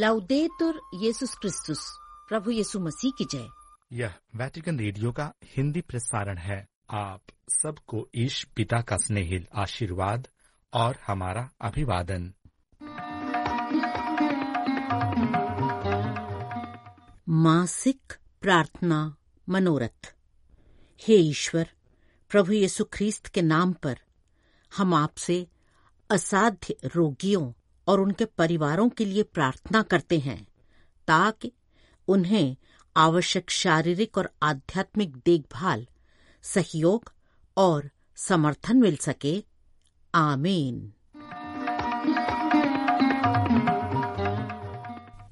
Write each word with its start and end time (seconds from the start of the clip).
लाउदेतुर 0.00 0.80
येसुस 0.94 1.34
क्रिस्तुस 1.34 1.98
प्रभु 2.28 2.50
येसु 2.50 2.80
मसीह 2.80 3.10
की 3.18 3.24
जय 3.24 3.48
यह 3.92 4.14
वैटिकन 4.36 4.78
रेडियो 4.78 5.12
का 5.12 5.32
हिंदी 5.44 5.80
प्रसारण 5.80 6.38
है। 6.38 6.68
आप 6.90 7.22
सबको 7.48 8.08
ईश 8.16 8.44
पिता 8.56 8.80
का 8.80 8.96
स्नेहिल 8.96 9.46
आशीर्वाद 9.54 10.28
और 10.72 10.98
हमारा 11.06 11.50
अभिवादन। 11.60 12.34
मासिक 17.28 18.12
प्रार्थना 18.40 19.16
मनोरथ। 19.48 20.14
हे 21.00 21.16
ईश्वर 21.16 21.70
प्रभु 22.28 22.52
येसु 22.52 22.84
ख्रीस्त 22.84 23.26
के 23.26 23.42
नाम 23.42 23.72
पर 23.72 23.98
हम 24.76 24.94
आपसे 24.94 25.48
असाध्य 26.10 26.76
रोगियों 26.84 27.52
और 27.88 28.00
उनके 28.00 28.24
परिवारों 28.24 28.88
के 28.88 29.04
लिए 29.04 29.22
प्रार्थना 29.22 29.82
करते 29.82 30.18
हैं, 30.18 30.48
ताकि 31.06 31.52
उन्हें 32.08 32.56
आवश्यक 32.96 33.50
शारीरिक 33.50 34.18
और 34.18 34.30
आध्यात्मिक 34.42 35.16
देखभाल, 35.16 35.86
सहयोग 36.42 37.12
और 37.56 37.90
समर्थन 38.16 38.76
मिल 38.76 38.96
सके। 38.96 39.44
आमीन। 40.14 40.92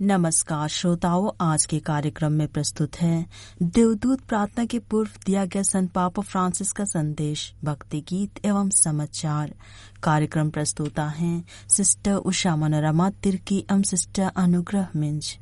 नमस्कार, 0.09 0.69
श्रोताओं, 0.69 1.31
आज 1.41 1.67
के 1.67 1.79
कार्यक्रम 1.79 2.33
में 2.33 2.49
प्रस्तुत 2.49 2.97
है 2.97 3.27
देवदूत 3.63 4.21
प्रार्थना 4.21 4.65
के 4.65 4.79
पूर्व 4.79 5.11
दिया 5.27 5.45
गया 5.45 5.63
संत 5.63 5.93
पापा 5.93 6.23
फ्रांसिस 6.23 6.73
का 6.73 6.85
संदेश, 6.85 7.55
भक्ति 7.65 8.01
गीत 8.01 8.47
एवं 8.47 8.71
समाचार। 8.71 9.55
कार्यक्रम 10.03 10.51
प्रस्तुता 10.51 11.05
है 11.05 11.45
सिस्टर 11.69 12.15
उषा 12.15 12.57
मनोरमा 12.57 13.11
तिरकी 13.11 13.59
एवं 13.59 13.83
सिस्टर 13.83 14.23
अनुग्रह 14.23 14.89
मिंज। 14.97 15.39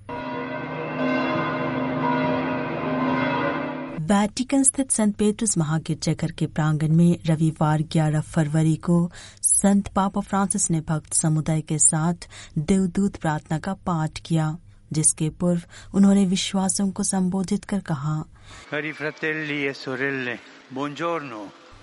वैटिकन 4.04 4.62
स्थित 4.62 4.90
संत 4.90 5.16
पेट्रस 5.16 5.58
महागिरजाघर 5.58 6.32
के 6.32 6.46
प्रांगण 6.46 6.88
में 6.88 7.18
रविवार 7.26 7.82
11 7.82 8.20
फरवरी 8.20 8.76
को 8.76 9.12
संत 9.42 9.88
पापा 9.88 10.20
फ्रांसिस 10.20 10.70
ने 10.70 10.80
भक्त 10.80 11.12
समुदाय 11.12 11.60
के 11.60 11.78
साथ 11.78 12.14
देवदूत 12.58 13.16
प्रार्थना 13.16 13.58
का 13.58 13.74
पाठ 13.74 14.18
किया 14.18 14.58
जिसके 14.92 15.28
पूर्व 15.30 15.62
उन्होंने 15.94 16.26
विश्वासों 16.26 16.90
को 16.90 17.02
संबोधित 17.02 17.64
कर 17.64 17.80
कहा. 17.80 18.24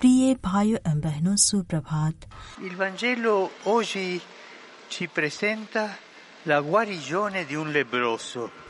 प्रिय 0.02 0.36
भाइयों 0.44 0.92
एवं 0.92 1.00
बहनों 1.00 1.36
सुप्रभात 1.36 2.14
Il 2.64 2.78
Vangelo 2.78 3.36
oggi 3.68 4.22
ci 4.92 5.08
presenta 5.08 5.90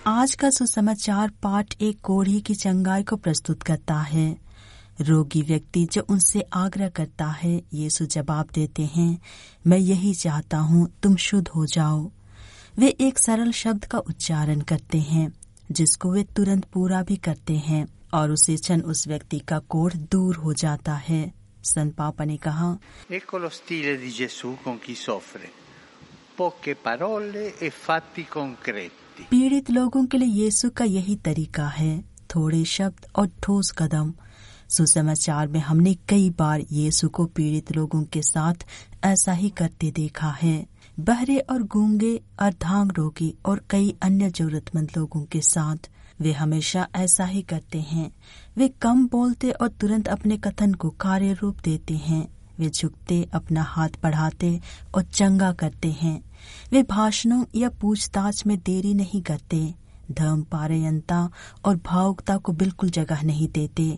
आज 0.08 0.36
का 0.36 0.50
सुसमाचार 0.50 1.30
पाठ 1.30 1.75
एक 1.81 2.00
कोढ़ी 2.02 2.41
की 2.41 2.55
चंगाई 2.55 3.03
को 3.03 3.16
प्रस्तुत 3.16 3.64
करता 3.64 3.95
है। 3.95 4.38
रोगी 5.02 5.41
व्यक्ति 5.41 5.86
जो 5.86 6.02
उनसे 6.09 6.42
आग्रह 6.53 6.89
करता 6.89 7.25
है 7.25 7.61
यीशु 7.73 8.05
जवाब 8.05 8.47
देते 8.53 8.86
हैं 8.86 9.22
मैं 9.67 9.77
यही 9.77 10.14
चाहता 10.14 10.58
हूँ 10.58 10.88
तुम 11.03 11.16
शुद्ध 11.16 11.47
हो 11.47 11.66
जाओ। 11.66 12.11
वे 12.77 12.88
एक 12.88 13.19
सरल 13.19 13.52
शब्द 13.52 13.86
का 13.86 13.97
उच्चारण 13.97 14.61
करते 14.61 14.97
हैं 14.97 15.33
जिसको 15.72 16.11
वे 16.11 16.23
तुरंत 16.23 16.66
पूरा 16.66 17.03
भी 17.03 17.16
करते 17.16 17.58
हैं 17.58 17.86
और 18.14 18.31
उसी 18.31 18.58
क्षण 18.58 18.81
उस 18.81 19.08
व्यक्ति 19.08 19.39
का 19.39 19.59
कोढ़ 19.59 19.94
दूर 19.94 20.36
हो 20.36 20.53
जाता 20.53 20.94
है। 20.94 21.33
संत 21.64 21.95
पापा 21.95 22.25
ने 22.25 22.38
कहा 22.38 22.77
Poche 26.42 26.76
parole 26.88 27.49
e 27.64 27.70
fatti 27.70 28.23
concreti. 28.38 29.30
पीड़ित 29.30 29.70
लोगों 29.70 30.05
के 30.05 30.17
लिए 30.17 30.43
यीशु 30.43 30.70
का 30.70 30.86
यही 30.86 31.15
तरीका 31.15 31.67
है, 31.67 32.04
थोड़े 32.36 32.65
शब्द 32.65 33.05
और 33.15 33.30
ठोस 33.43 33.71
कदम। 33.71 34.14
सुसमाचार 34.70 35.48
में 35.48 35.60
हमने 35.60 35.93
कई 35.93 36.30
बार 36.30 36.61
यीशु 36.71 37.10
को 37.10 37.26
पीड़ित 37.26 37.71
लोगों 37.71 38.04
के 38.04 38.21
साथ 38.21 38.54
ऐसा 39.04 39.32
ही 39.32 39.49
करते 39.49 39.92
देखा 39.92 40.30
है। 40.30 40.67
बहरे 40.99 41.39
और 41.39 41.64
गूँगे, 41.64 42.21
अर्धांग 42.39 42.92
रोगी 42.92 43.36
और 43.45 43.65
कई 43.70 43.95
अन्य 44.02 44.30
जरूरतमंद 44.30 44.92
लोगों 44.98 45.23
के 45.23 45.42
साथ, 45.42 45.89
वे 46.21 46.32
हमेशा 46.32 46.88
ऐसा 46.95 47.26
ही 47.26 47.42
करते 47.42 47.82
हैं। 47.82 48.11
वे 48.58 48.67
कम 48.67 49.08
बोलते 49.08 49.52
और 49.52 49.67
तुरंत 49.67 50.08
अपने 50.08 50.38
कथन 50.38 50.73
को 50.73 50.89
कार्य 50.89 51.33
रूप 51.33 51.58
देते 51.64 51.94
हैं। 51.94 52.27
वे 52.60 52.70
झुकते, 52.70 53.27
अपना 53.33 53.64
हाथ 53.64 53.89
बढ़ाते 54.04 54.61
और 54.95 55.04
चंगा 55.04 55.52
करते 55.52 55.92
हैं। 55.92 56.30
वे 56.71 56.83
भाषणों 56.83 57.45
या 57.55 57.69
पूछताछ 57.69 58.45
में 58.45 58.57
देरी 58.57 58.93
नहीं 58.93 59.21
करते, 59.21 59.73
धर्म 60.11 60.41
पारयंता 60.43 61.29
और 61.65 61.75
भावुकता 61.75 62.37
को 62.37 62.52
बिल्कुल 62.52 62.89
जगह 62.89 63.21
नहीं 63.21 63.47
देते, 63.47 63.97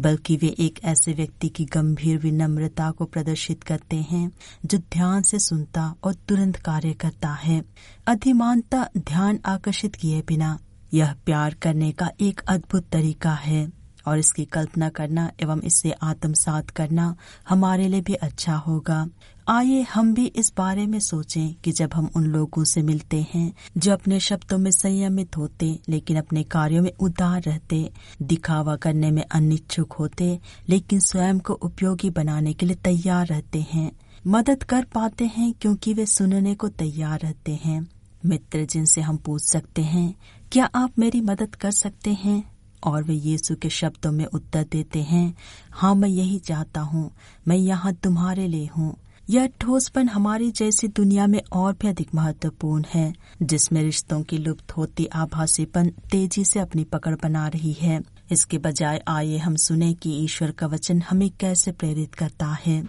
बल्कि 0.00 0.36
वे 0.36 0.48
एक 0.48 0.80
ऐसे 0.84 1.12
व्यक्ति 1.12 1.48
की 1.48 1.64
गंभीर 1.64 2.18
विनम्रता 2.18 2.90
को 2.90 3.04
प्रदर्शित 3.04 3.62
करते 3.62 3.96
हैं, 3.96 4.30
जो 4.66 4.78
ध्यान 4.78 5.22
से 5.22 5.38
सुनता 5.38 5.94
और 6.04 6.14
तुरंत 6.14 6.56
कार्य 6.56 6.92
करता 6.92 7.32
है। 7.32 7.62
अधिमानता 8.06 8.88
ध्यान 8.98 9.40
आकर्षित 9.46 9.94
किए 9.94 10.22
बिना 10.28 10.58
यह 10.94 11.14
प्यार 11.26 11.54
करने 11.54 11.92
का 11.92 12.10
एक 12.20 12.40
अद्भुत 12.40 12.88
तरीका 12.92 13.32
है। 13.32 13.83
और 14.06 14.18
इसकी 14.18 14.44
कल्पना 14.44 14.88
करना 14.88 15.30
एवं 15.42 15.60
इससे 15.60 15.90
आत्मसात 15.90 16.70
करना 16.70 17.16
हमारे 17.48 17.88
लिए 17.88 18.00
भी 18.00 18.14
अच्छा 18.14 18.54
होगा। 18.54 19.08
आइए 19.48 19.82
हम 19.82 20.14
भी 20.14 20.26
इस 20.26 20.52
बारे 20.56 20.86
में 20.86 21.00
सोचें 21.00 21.54
कि 21.54 21.72
जब 21.72 21.90
हम 21.94 22.10
उन 22.16 22.26
लोगों 22.26 22.64
से 22.64 22.82
मिलते 22.82 23.26
हैं, 23.34 23.52
जो 23.76 23.92
अपने 23.92 24.20
शब्दों 24.20 24.58
में 24.58 24.70
संयमित 24.70 25.36
होते, 25.36 25.78
लेकिन 25.88 26.16
अपने 26.16 26.42
कार्यों 26.42 26.82
में 26.82 26.92
उदार 27.00 27.42
रहते, 27.42 27.92
दिखावा 28.22 28.76
करने 28.76 29.10
में 29.10 29.24
अनिच्छुक 29.32 29.92
होते, 29.92 30.40
लेकिन 30.68 31.00
स्वयं 31.00 31.38
को 31.38 31.54
उपयोगी 31.54 32.10
बनाने 32.10 32.52
के 32.52 32.66
लिए 32.66 32.76
तैयार 32.76 33.26
रहते 33.26 33.66
हैं, 33.72 33.92
मदद 34.26 34.62
कर 34.62 34.84
पाते 34.84 35.24
हैं 35.24 35.52
क्योंकि 35.52 35.94
वे 35.94 36.06
सुनने 36.06 36.54
को 36.54 36.68
तैयार 36.68 37.20
रहते 37.20 37.60
हैं। 37.64 37.86
मित्र 38.26 38.64
जिनसे 38.64 39.00
हम 39.00 39.16
पूछ 39.16 39.42
सकते 39.42 39.82
हैं, 39.82 40.14
क्या 40.52 40.64
आप 40.74 40.98
मेरी 40.98 41.20
मदद 41.20 41.54
कर 41.54 41.70
सकते 41.70 42.12
हैं? 42.12 42.53
और 42.84 43.02
वे 43.02 43.14
यीशु 43.14 43.56
के 43.56 43.70
शब्दों 43.70 44.12
में 44.12 44.24
उत्तर 44.24 44.66
देते 44.72 45.02
हैं 45.02 45.34
हाँ 45.72 45.94
मैं 45.94 46.08
यही 46.08 46.38
चाहता 46.38 46.80
हूँ। 46.80 47.10
मैं 47.48 47.56
यहाँ 47.56 47.94
तुम्हारे 47.94 48.48
लिए 48.48 48.66
हूँ। 48.66 48.96
यह 49.30 49.46
ठोसपन 49.46 50.08
हमारी 50.08 50.50
जैसी 50.50 50.88
दुनिया 50.88 51.26
में 51.26 51.42
और 51.52 51.72
भी 51.72 51.88
अधिक 51.88 52.14
महत्वपूर्ण 52.14 52.84
है 52.94 53.14
जिसमें 53.42 53.82
रिश्तों 53.82 54.22
की 54.22 54.38
लुप्त 54.38 54.76
होती 54.76 55.06
आभासीपन 55.06 55.86
तेज़ी 55.86 56.44
से 56.44 56.60
अपनी 56.60 56.84
पकड़ 56.84 57.14
बना 57.22 57.48
रही 57.48 57.72
है। 57.72 58.02
इसके 58.32 58.58
बजाय 58.58 59.02
आइए 59.08 59.38
हम 59.38 59.56
सुने 59.56 59.94
कि 59.94 60.24
ईश्वर 60.24 60.50
का 60.50 60.66
वचन 60.66 61.02
हमें 61.02 61.30
कैसे 61.40 61.72
प्रेरित 61.72 62.14
करता 62.14 62.46
है। 62.46 62.84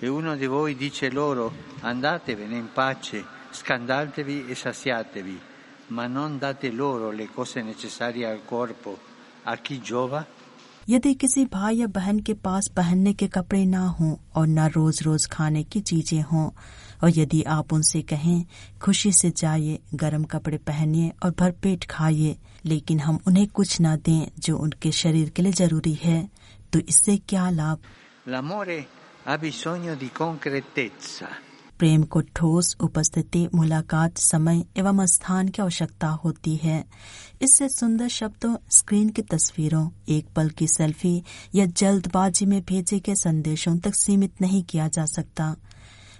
e 0.00 0.04
e 0.04 0.08
e 0.08 0.08
uno 0.08 0.36
di 0.36 0.46
voi 0.46 0.74
dice 0.74 1.10
loro 1.10 1.46
andatevene 1.82 2.58
in 2.58 2.66
pace, 2.78 3.37
scaldatevi 3.60 4.38
e 4.48 4.54
saziatevi, 4.54 5.38
ma 5.88 6.06
non 6.06 6.38
date 6.38 6.70
loro 6.70 7.10
le 7.10 7.26
cose 7.36 7.62
necessarie 7.62 8.26
al 8.26 8.40
corpo, 8.44 8.98
a 9.44 9.56
chi 9.56 9.80
giova? 9.80 10.26
यदि 10.90 11.12
किसी 11.20 11.44
भाई 11.52 11.76
या 11.76 11.86
बहन 11.94 12.18
के 12.26 12.34
पास 12.44 12.68
पहनने 12.76 13.12
के 13.20 13.26
कपड़े 13.28 13.64
ना 13.66 13.84
हों 13.96 14.14
और 14.36 14.46
न 14.48 14.68
रोज 14.74 15.02
रोज 15.04 15.26
खाने 15.32 15.62
की 15.72 15.80
चीज़ें 15.90 16.22
हों 16.30 16.48
और 17.02 17.10
यदि 17.18 17.42
आप 17.56 17.72
उनसे 17.72 18.00
कहें 18.12 18.44
खुशी 18.82 19.12
से 19.12 19.30
जाइए 19.36 19.78
गर्म 20.02 20.24
कपड़े 20.34 20.58
पहनिए 20.70 21.12
और 21.24 21.30
भरपेट 21.40 21.84
खाइए 21.90 22.36
लेकिन 22.66 23.00
हम 23.00 23.18
उन्हें 23.28 23.46
कुछ 23.58 23.80
ना 23.80 23.94
दें 24.08 24.28
जो 24.46 24.56
उनके 24.58 24.92
शरीर 25.00 25.28
के 25.36 25.42
लिए 25.42 25.52
ज़रूरी 25.60 25.94
है 26.04 26.18
तो 26.72 26.80
इससे 26.88 27.16
क्या 27.28 27.48
लाभ 27.60 27.78
L'amore 28.26 28.78
ha 29.24 29.36
bisogno 29.38 29.94
di 29.94 30.10
concretezza. 30.12 31.28
प्रेम 31.78 32.02
को 32.02 32.20
ठोस 32.20 32.76
उपस्थिति, 32.80 33.48
मुलाकात, 33.54 34.18
समय 34.18 34.64
एवं 34.76 35.06
स्थान 35.06 35.48
की 35.48 35.62
आवश्यकता 35.62 36.08
होती 36.08 36.56
है। 36.56 36.84
इससे 37.42 37.68
सुंदर 37.68 38.08
शब्दों 38.08 38.56
स्क्रीन 38.70 39.08
की 39.08 39.22
तस्वीरों, 39.22 39.88
एक 40.08 40.26
पल 40.36 40.48
की 40.48 40.68
सेल्फी 40.68 41.22
या 41.54 41.66
जल्दबाजी 41.66 42.46
में 42.46 42.62
भेजे 42.62 42.98
गए 42.98 43.14
संदेशों 43.14 43.76
तक 43.78 43.94
सीमित 43.94 44.40
नहीं 44.40 44.62
किया 44.62 44.88
जा 44.88 45.04
सकता। 45.06 45.56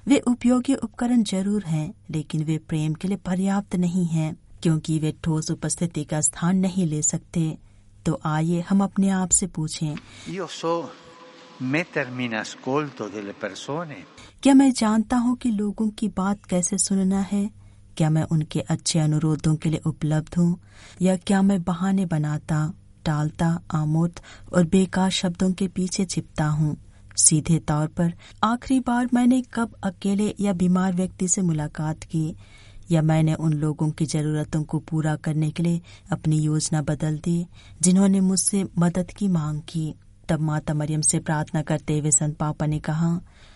वे 0.07 0.19
उपयोगी 0.19 0.75
उपकरण 0.75 1.23
ज़रूर 1.23 1.65
हैं, 1.65 1.95
लेकिन 2.11 2.45
वे 2.45 2.59
प्रेम 2.59 2.95
के 2.95 3.09
लिए 3.09 3.17
पर्याप्त 3.17 3.77
नहीं 3.77 4.07
हैं, 4.07 4.37
क्योंकि 4.63 4.99
वे 4.99 5.15
ठोस 5.25 5.51
उपस्थिति 5.51 6.05
का 6.05 6.21
स्थान 6.21 6.57
नहीं 6.57 6.87
ले 6.87 7.03
सकते। 7.03 7.59
तो 8.07 8.21
आइए 8.25 8.61
हम 8.61 8.85
अपने 8.85 9.09
आप 9.09 9.31
से 9.31 9.47
पूछें। 9.47 9.97
क्या 14.43 14.55
मैं 14.55 14.73
जानता 14.73 15.17
हूँ 15.17 15.37
कि 15.37 15.51
लोगों 15.51 15.89
की 15.89 16.09
बात 16.09 16.45
कैसे 16.45 16.79
सुनना 16.79 17.21
है? 17.21 17.51
क्या 17.97 18.11
मैं 18.11 18.23
उनके 18.23 18.61
अच्छे 18.61 18.99
अनुरोधों 18.99 19.57
के 19.57 19.69
लिए 19.69 19.81
उपलब्ध 19.87 20.35
हूँ? 20.39 20.59
या 21.03 21.17
क्या 21.17 21.43
मैं 21.43 21.63
बहाने 21.63 22.07
बनाता, 22.07 22.73
टालता, 23.05 23.61
आमोद 23.71 24.13
और 24.53 24.65
बेकार 24.65 25.11
शब्दों 25.11 25.53
के 25.53 25.69
पीछे 25.69 26.05
छिपता 26.05 26.47
हूँ? 26.47 26.77
सीधे 27.17 27.59
तौर 27.59 27.87
पर, 27.87 28.15
आखिरी 28.45 28.81
बार 28.81 29.09
मैंने 29.15 29.43
कब 29.55 29.75
अकेले 29.83 30.35
या 30.41 30.53
बीमार 30.53 30.93
व्यक्ति 30.93 31.29
से 31.29 31.43
मुलाकात 31.43 32.05
की? 32.05 32.37
या 32.91 33.03
मैंने 33.03 33.35
उन 33.35 33.53
लोगों 33.53 33.91
की 33.91 34.07
जरूरतों 34.07 34.63
को 34.63 34.79
पूरा 34.79 35.17
करने 35.17 35.51
के 35.51 35.63
लिए 35.63 35.81
अपनी 36.13 36.41
योजना 36.41 36.83
बदल 36.83 37.19
दी, 37.19 37.47
जिन्होंने 37.83 38.21
मुझसे 38.21 38.65
मदद 38.79 39.11
की 39.11 39.29
मांग 39.29 39.61
की? 39.61 39.95
तब 40.29 40.41
माता 40.49 40.75
मरियम 40.75 41.01
से 41.11 41.19
प्रार्थना 41.29 41.63
करते 41.71 41.99
हुए 41.99 42.11
संत 42.11 42.37
पापा 42.37 42.67
ने 42.67 42.79
कहा 42.89 43.11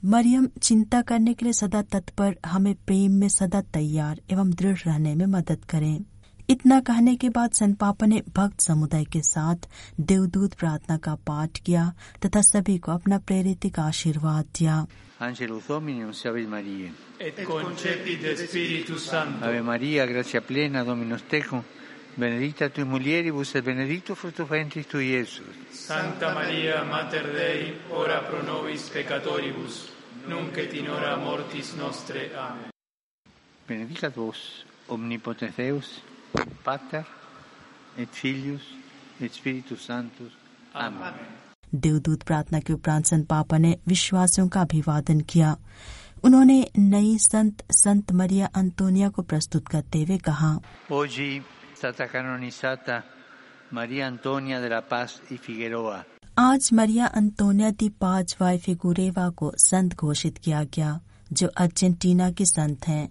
मरियम 0.04 0.48
चिंता 0.62 1.00
करने 1.10 1.34
के 1.34 1.46
लिए 1.46 1.52
सदा 1.52 1.82
तत्पर 1.92 2.36
हमें 2.46 2.74
प्रेम 2.86 3.12
में 3.20 3.28
सदा 3.28 3.60
तैयार 3.74 4.20
एवं 4.32 4.50
दृढ़ 4.62 4.78
रहने 4.86 5.14
में 5.14 5.26
मदद 5.36 5.64
करें 5.70 6.04
इतना 6.50 6.80
कहने 6.80 7.14
के 7.16 7.28
बाद 7.28 7.52
संत 7.54 7.78
पापा 7.78 8.06
ने 8.06 8.22
भक्त 8.36 8.60
समुदाय 8.60 9.04
के 9.12 9.20
साथ 9.22 9.68
देवदूत 10.00 10.54
प्रार्थना 10.54 10.96
का 11.04 11.14
पाठ 11.26 11.58
किया 11.66 11.92
तथा 12.26 12.40
सभी 12.50 12.78
को 12.78 12.92
अपना 12.92 13.18
प्रेरित 13.30 13.72
का 13.74 13.82
आशीर्वाद 13.82 14.44
दिया 14.58 14.86
Angelus 15.22 15.66
Dominum, 15.68 16.12
salve 16.12 16.48
Maria. 16.48 16.88
et 17.20 17.36
concepit 17.44 18.22
de 18.22 18.34
Spiritus 18.36 19.04
Sancto. 19.06 19.44
Ave 19.44 19.60
Maria, 19.62 20.06
plena, 20.40 20.84
Dominus 20.84 21.22
tecum, 21.22 21.62
benedicta 22.16 22.68
tui 22.68 22.84
mulieribus 22.84 23.54
et 23.54 23.64
benedictus 23.64 24.18
fructus 24.18 24.48
ventris 24.48 24.86
tui, 24.86 25.10
Iesus. 25.12 25.56
Sancta 25.70 26.32
Maria, 26.34 26.82
Mater 26.84 27.32
Dei, 27.32 27.80
ora 27.90 28.20
pro 28.20 28.42
nobis 28.42 28.88
peccatoribus, 28.90 29.90
nunc 30.28 30.56
et 30.56 30.72
in 30.74 30.88
hora 30.88 31.16
mortis 31.16 31.74
nostre. 31.74 32.30
Amen. 32.36 32.70
Benedicat 33.66 34.14
vos, 34.14 34.64
omnipotens 34.88 35.56
Deus, 35.56 36.02
Pater, 36.62 37.04
et 37.96 38.08
Filius, 38.10 38.62
et 39.20 39.32
Spiritus 39.32 39.84
Sanctus. 39.84 40.32
Amen. 40.74 41.02
Amen. 41.02 41.38
देवदूत 41.74 42.22
प्रार्थना 42.22 42.58
के 42.60 42.72
उपरांत 42.72 43.06
संत 43.06 43.26
पापा 43.28 43.58
ने 43.58 43.76
विश्वासियों 43.88 44.48
का 44.48 44.60
अभिवादन 44.60 45.20
किया 45.32 45.56
उन्होंने 46.24 46.58
नई 46.78 47.16
संत 47.18 47.62
संत 47.72 48.12
मरिया 48.12 48.46
अंतोनिया 48.60 49.08
को 49.16 49.22
प्रस्तुत 49.22 49.68
करते 49.68 50.02
हुए 50.02 50.18
कहा 50.28 50.58
Oggi 50.90 51.30
è 51.38 51.61
stata 51.82 52.06
canonizzata 52.06 53.02
Maria 53.70 54.06
Antonia 54.06 54.60
della 54.60 54.82
Paz 54.82 55.20
di 55.26 55.36
Figueroa. 55.36 56.04
आज 56.38 56.68
मरिया 56.72 57.06
अंतोनिया 57.18 57.70
दी 57.70 57.88
पाज 58.00 58.34
वाई 58.40 58.58
फिगुरेवा 58.58 59.28
को 59.30 59.50
संत 59.58 59.94
घोषित 59.96 60.38
किया 60.44 60.62
गया 60.74 60.90
जो 61.32 61.48
अर्जेंटीना 61.64 62.30
के 62.30 62.44
संत 62.44 62.86
हैं 62.88 63.08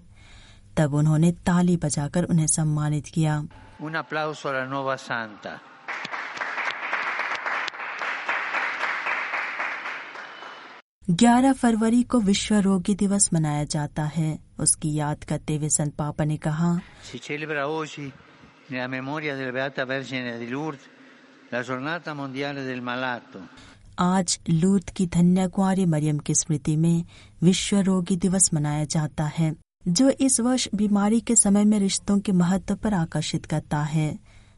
तब 0.78 0.94
उन्होंने 0.94 1.32
ताली 1.48 1.76
बजाकर 1.84 2.24
उन्हें 2.32 2.48
सम्मानित 2.48 3.08
किया 3.18 3.36
Un 3.82 3.96
alla 3.96 4.64
nuova 4.66 4.98
santa. 4.98 5.54
11 11.20 11.54
फरवरी 11.54 12.04
को 12.04 12.20
विश्व 12.22 12.56
रोगी 12.56 12.96
दिवस 12.96 13.30
मनाया 13.34 13.64
जाता 13.76 14.04
है 14.16 14.38
उसकी 14.60 14.94
याद 14.96 15.24
करते 15.24 15.58
हुए 15.58 15.70
संत 15.70 15.96
पापा 15.96 16.26
ने 16.26 16.38
कहा 16.38 16.74
nella 18.72 18.88
memoria 18.88 19.36
della 19.36 19.52
Beata 19.52 19.86
Vergine 19.86 20.38
di 20.38 20.48
Lourdes, 20.48 20.88
la 21.50 21.62
giornata 21.62 22.14
mondiale 22.14 22.64
del 22.64 22.82
malato. 22.82 23.40
आज 24.00 24.40
लूत 24.50 24.90
की 24.90 25.06
धन्य 25.08 25.48
कुंवारी 25.48 25.86
मरियम 25.86 26.20
की 26.20 26.34
स्मृति 26.36 26.76
में 26.78 27.04
विश्व 27.44 27.80
रोगी 27.80 28.16
दिवस 28.18 28.50
मनाया 28.54 28.86
जाता 28.86 29.24
है 29.38 29.54
जो 29.88 30.10
इस 30.10 30.40
वर्ष 30.40 30.68
बीमारी 30.76 31.20
के 31.22 31.36
समय 31.36 31.66
में 31.66 31.78
रिश्तों 31.80 32.18
के 32.20 32.32
महत्व 32.32 32.76
पर 32.76 32.94
आकर्षित 32.94 33.46
करता 33.46 33.82
है 33.94 34.08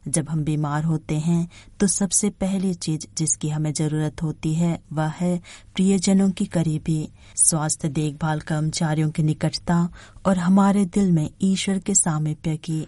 जब 0.08 0.30
हम 0.30 0.44
बीमार 0.44 0.84
होते 0.84 1.16
हैं 1.16 1.50
तो 1.80 1.88
सबसे 1.88 2.30
पहली 2.30 2.74
चीज़ 2.74 3.08
जिसकी 3.18 3.50
हमें 3.50 3.74
ज़रूरत 3.74 4.24
होती 4.24 4.54
है 4.54 4.80
वह 4.94 5.08
है 5.08 5.42
प्रियजनों 5.76 6.32
की 6.32 6.46
करीबी 6.46 7.10
स्वास्थ्य 7.36 7.90
देखभाल 7.90 8.40
कर्मचारियों 8.40 9.12
की 9.12 9.24
निकटता 9.24 9.90
और 10.26 10.38
हमारे 10.38 10.86
दिल 10.86 11.12
में 11.12 11.30
ईश्वर 11.42 11.80
के 11.80 11.96
सामीप्य 11.96 12.58
की। 12.58 12.88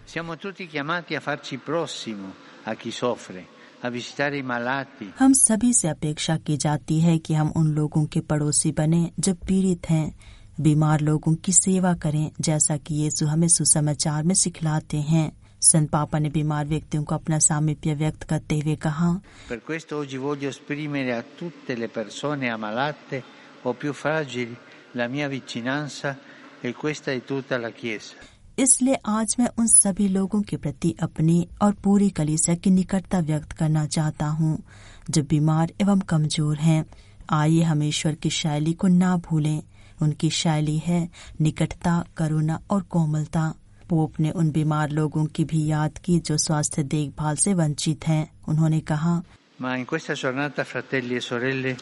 हम 5.20 5.34
सभी 5.34 5.74
से 5.74 5.88
अपेक्षा 5.88 6.38
की 6.38 6.58
जाती 6.58 7.00
है 7.00 7.18
कि 7.18 7.34
हम 7.34 7.54
उन 7.56 7.68
लोगों 7.68 8.06
के 8.06 8.20
पड़ोसी 8.20 8.72
बने 8.72 9.12
जो 9.20 9.34
पीड़ित 9.34 9.90
हैं। 9.90 10.16
बीमार 10.62 11.02
लोगों 11.02 11.36
की 11.36 11.52
सेवा 11.52 11.94
करें 11.94 12.32
जैसा 12.42 12.78
कि 12.78 12.96
यीशु 12.96 13.26
हमें 13.26 13.48
सुसमाचार 13.48 14.24
में 14.24 14.36
सिखलाते 14.36 14.98
हैं। 14.98 15.45
संत 15.62 15.90
पापा 15.90 16.20
ने 16.20 16.30
बीमार 16.30 16.66
व्यक्तियों 16.66 17.04
को 17.04 17.16
अपना 17.16 17.40
सामीप्य 17.40 17.94
व्यक्त 17.94 18.24
करते 18.24 18.60
हुए 18.60 18.76
कहा 18.76 19.22
Per 19.50 19.60
questo 19.70 19.98
oggi 19.98 20.18
voglio 20.18 20.50
esprimere 20.50 21.14
a 21.14 21.24
tutte 21.40 21.76
le 21.76 21.88
persone 21.88 22.50
ammalate 22.50 23.24
o 23.64 23.74
più 23.74 23.94
fragili 23.94 24.58
la 24.92 25.08
mia 25.08 25.28
vicinanza 25.28 26.16
e 26.62 26.74
questa 26.74 27.12
di 27.12 27.24
tutta 27.26 27.58
la 27.58 27.72
Chiesa. 27.72 28.16
इसलिए 28.60 28.96
आज 29.06 29.36
मैं 29.40 29.48
उन 29.60 29.68
सभी 29.68 30.08
लोगों 30.08 30.42
के 30.42 30.58
प्रति 30.58 30.96
अपनी 31.02 31.48
और 31.62 31.74
पूरी 31.74 32.10
कलीसिया 32.10 32.56
की 32.56 32.70
निकटता 32.72 33.20
व्यक्त 33.20 33.52
करना 33.52 33.86
चाहता 33.86 34.26
हूँ 34.26 34.64
जो 35.10 35.24
बीमार 35.24 35.74
एवं 35.82 36.00
कमज़ोर 36.00 36.58
हैं। 36.58 36.86
आइए 37.30 37.62
हम 37.62 37.84
ईश्वर 37.84 38.16
की 38.16 38.30
शैली 38.30 38.74
को 38.74 38.88
ना 38.88 39.18
भूलें। 39.18 39.62
उनकी 40.02 40.30
शैली 40.30 40.78
है 40.78 41.10
निकटता 41.42 42.06
करुणा 42.18 42.60
और 42.70 42.82
कोमलता। 42.82 43.54
पोप 43.90 44.20
ने 44.20 44.32
उन 44.32 44.52
बीमार 44.52 44.90
लोगों 44.92 45.26
की 45.36 45.44
भी 45.46 45.66
याद 45.66 45.98
की 46.04 46.20
जो 46.28 46.38
स्वास्थ्य 46.38 46.84
देखभाल 46.94 47.36
से 47.38 47.54
वंचित 47.54 48.08
हैं 48.08 48.24
उन्होंने 48.48 48.80
कहा 48.92 49.22
Ma 49.62 49.74
in 49.78 49.86
questa 49.86 50.14
giornata, 50.16 50.64
fratelli 50.66 51.16
e 51.16 51.20
sorelle, 51.22 51.76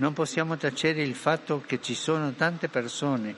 non 0.00 0.12
possiamo 0.14 0.56
tacere 0.56 1.02
il 1.02 1.14
fatto 1.16 1.60
che 1.68 1.78
ci 1.80 1.94
sono 1.94 2.32
tante 2.34 2.68
persone 2.68 3.34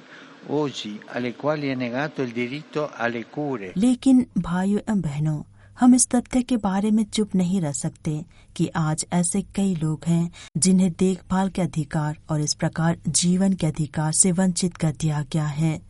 oggi 0.50 0.92
alle 1.08 1.34
quali 1.34 1.69
è 1.69 1.74
negato 1.74 2.22
il 2.22 2.32
diritto 2.32 2.88
alle 2.96 3.24
cure. 3.34 3.72
लेकिन 3.76 4.26
भाइयों 4.38 4.80
एवं 4.80 5.00
बहनों 5.00 5.42
हम 5.76 5.94
इस 5.94 6.08
तथ्य 6.08 6.42
के 6.42 6.56
बारे 6.64 6.90
में 6.90 7.04
चुप 7.04 7.34
नहीं 7.34 7.60
रह 7.60 7.72
सकते 7.72 8.25
कि 8.56 8.70
आज 8.76 9.04
ऐसे 9.12 9.42
कई 9.54 9.75
लोग 9.75 10.04
हैं 10.06 10.30
जिन्हें 10.56 10.90
देखभाल 10.98 11.48
के 11.50 11.62
अधिकार 11.62 12.16
और 12.30 12.40
इस 12.40 12.54
प्रकार 12.54 12.96
जीवन 13.20 13.52
के 13.52 13.66
अधिकार 13.66 14.12
से 14.12 14.32
वंचित 14.32 14.76
कर 14.76 14.92
दिया 15.00 15.25
गया 15.32 15.46
है 15.60 15.80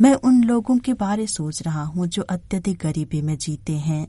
मैं 0.00 0.14
उन 0.14 0.44
लोगों 0.44 0.78
के 0.78 0.92
बारे 0.94 1.26
सोच 1.26 1.62
रहा 1.62 1.82
हूँ 1.82 2.06
जो 2.06 2.22
अत्यधिक 2.22 2.78
गरीबी 2.78 3.22
में 3.22 3.38
जीते 3.38 3.72
हैं। 3.72 4.06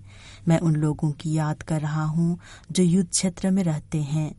मैं 0.48 0.60
उन 0.60 0.76
लोगों 0.76 1.12
की 1.12 1.34
याद 1.34 1.64
कर 1.64 1.82
रहा 1.82 2.04
हूँ 2.04 2.40
जो 2.72 2.84
युद्ध 2.84 3.10
क्षेत्र 3.10 3.52
में 3.52 3.64
रहते 3.64 4.02
हैं। 4.02 4.36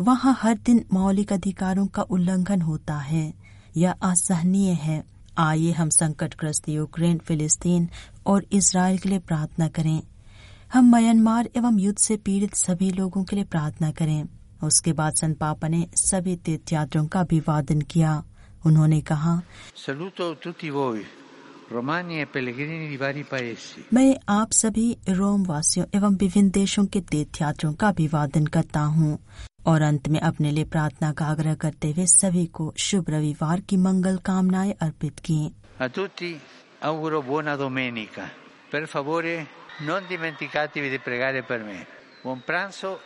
वहाँ 0.00 0.38
हर 0.40 0.54
दिन 0.54 0.84
मौलिक 0.92 1.32
अधिकारों 1.32 1.86
का 1.86 2.02
उल्लंघन 2.02 2.62
होता 2.62 2.96
है। 2.98 3.34
यह 3.76 3.92
असहनीय 3.92 4.72
है। 4.72 5.04
आइए 5.38 5.72
हम 5.72 5.88
संकटग्रस्त 5.88 6.68
यूक्रेन, 6.68 7.18
फिलिस्तीन 7.18 7.88
और 8.26 8.46
इसराइल 8.52 8.98
के 8.98 9.08
लिए 9.08 9.18
प्रार्थना 9.18 9.68
करें। 9.68 10.02
हम 10.72 10.90
म्यांमार 10.90 11.48
एवं 11.56 11.78
युद्ध 11.78 11.98
से 11.98 12.16
पीड़ित 12.16 12.54
सभी 12.54 12.90
लोगों 12.90 13.24
के 13.24 13.36
लिए 13.36 13.44
प्रार्थना 13.44 13.90
करें। 13.90 14.24
उसके 14.62 14.92
बाद 14.92 15.14
संत 15.14 15.38
पापा 15.38 15.68
ने 15.68 15.86
सभी 15.94 16.36
तीर्थयात्रियों 16.36 17.06
का 17.06 17.20
अभिवादन 17.20 17.80
किया। 17.80 18.24
उन्होंने 18.66 19.00
कहा 19.00 19.42
मैं 23.94 24.16
आप 24.28 24.52
सभी 24.52 24.96
रोम 25.08 25.46
वासियों 25.46 25.86
एवं 25.94 26.16
विभिन्न 26.16 26.50
देशों 26.50 26.86
के 26.86 27.00
तीर्थयात्रियों 27.00 27.74
का 27.74 27.88
अभिवादन 27.88 28.46
करता 28.46 28.80
हूँ 28.80 29.18
और 29.66 29.82
अंत 29.82 30.08
में 30.08 30.20
अपने 30.20 30.50
लिए 30.50 30.64
प्रार्थना 30.64 31.12
का 31.12 31.26
आग्रह 31.26 31.54
करते 31.54 31.90
हुए 31.90 32.06
सभी 32.06 32.46
को 32.46 32.74
शुभ 32.78 33.04
रविवार 33.10 33.60
की 33.60 33.76
मंगल 33.76 34.16
कामनाएँ 34.16 34.72
अर्पित 34.80 35.18
की। 35.18 35.50
अतुति 35.80 36.40
Buon 42.24 42.40
pranzo. 42.42 42.98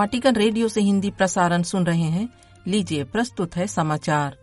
वाटिकन 0.00 0.34
रेडियो 0.34 0.68
से 0.68 0.80
हिंदी 0.80 1.10
प्रसारण 1.10 1.62
सुन 1.62 1.86
रहे 1.86 2.02
हैं। 2.02 2.28
लीजिए, 2.66 3.04
प्रस्तुत 3.04 3.56
है 3.56 3.66
समाचार। 3.66 4.36